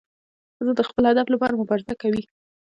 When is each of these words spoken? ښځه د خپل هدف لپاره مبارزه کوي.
ښځه 0.57 0.73
د 0.77 0.81
خپل 0.89 1.03
هدف 1.11 1.27
لپاره 1.33 1.59
مبارزه 1.61 1.93
کوي. 2.01 2.23